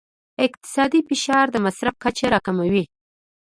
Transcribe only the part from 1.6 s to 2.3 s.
مصرف کچه